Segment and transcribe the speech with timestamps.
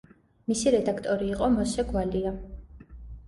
[0.51, 2.31] მისი რედაქტორი იყო მოსე გვალია.